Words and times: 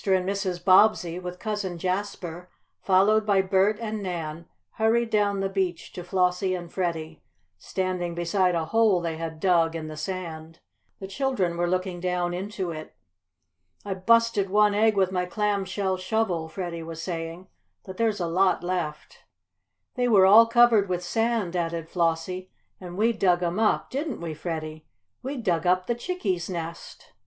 and 0.03 0.27
Mrs. 0.27 0.65
Bobbsey, 0.65 1.19
with 1.19 1.37
Cousin 1.37 1.77
Jasper, 1.77 2.49
followed 2.81 3.23
by 3.23 3.43
Bert 3.43 3.77
and 3.79 4.01
Nan, 4.01 4.47
hurried 4.71 5.11
down 5.11 5.41
the 5.41 5.47
beach 5.47 5.93
to 5.93 6.03
Flossie 6.03 6.55
and 6.55 6.73
Freddie, 6.73 7.21
standing 7.59 8.15
beside 8.15 8.55
a 8.55 8.65
hole 8.65 8.99
they 8.99 9.17
had 9.17 9.39
dug 9.39 9.75
in 9.75 9.89
the 9.89 9.95
sand. 9.95 10.57
The 10.99 11.05
children 11.07 11.55
were 11.55 11.69
looking 11.69 11.99
down 11.99 12.33
into 12.33 12.71
it. 12.71 12.95
"I 13.85 13.93
busted 13.93 14.49
one 14.49 14.73
egg 14.73 14.95
with 14.97 15.11
my 15.11 15.27
clam 15.27 15.65
shell 15.65 15.97
shovel," 15.97 16.49
Freddie 16.49 16.81
was 16.81 16.99
saying, 16.99 17.47
"but 17.85 17.97
there's 17.97 18.19
a 18.19 18.25
lot 18.25 18.63
left." 18.63 19.19
"They 19.93 20.07
were 20.07 20.25
all 20.25 20.47
covered 20.47 20.89
with 20.89 21.03
sand," 21.03 21.55
added 21.55 21.87
Flossie. 21.87 22.49
"And 22.79 22.97
we 22.97 23.13
dug 23.13 23.43
'em 23.43 23.59
up! 23.59 23.91
Didn't 23.91 24.19
we, 24.19 24.33
Freddie? 24.33 24.87
We 25.21 25.37
dug 25.37 25.67
up 25.67 25.85
the 25.85 25.93
chickie's 25.93 26.49
nest!" 26.49 27.13